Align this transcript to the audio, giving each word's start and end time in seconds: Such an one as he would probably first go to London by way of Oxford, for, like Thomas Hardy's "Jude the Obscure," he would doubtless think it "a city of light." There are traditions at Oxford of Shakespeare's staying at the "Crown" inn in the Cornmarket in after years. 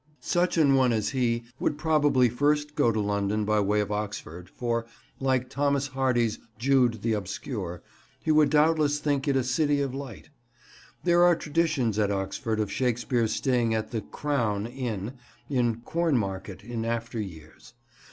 Such 0.23 0.57
an 0.57 0.73
one 0.73 0.91
as 0.93 1.09
he 1.09 1.43
would 1.59 1.77
probably 1.77 2.27
first 2.27 2.73
go 2.73 2.91
to 2.91 2.99
London 2.99 3.45
by 3.45 3.59
way 3.59 3.81
of 3.81 3.91
Oxford, 3.91 4.49
for, 4.49 4.87
like 5.19 5.47
Thomas 5.47 5.85
Hardy's 5.89 6.39
"Jude 6.57 7.03
the 7.03 7.13
Obscure," 7.13 7.83
he 8.19 8.31
would 8.31 8.49
doubtless 8.49 8.97
think 8.97 9.27
it 9.27 9.35
"a 9.35 9.43
city 9.43 9.79
of 9.79 9.93
light." 9.93 10.31
There 11.03 11.23
are 11.23 11.35
traditions 11.35 11.99
at 11.99 12.09
Oxford 12.09 12.59
of 12.59 12.71
Shakespeare's 12.71 13.33
staying 13.33 13.75
at 13.75 13.91
the 13.91 14.01
"Crown" 14.01 14.65
inn 14.65 15.19
in 15.51 15.71
the 15.73 15.77
Cornmarket 15.85 16.63
in 16.63 16.83
after 16.83 17.19
years. 17.19 17.75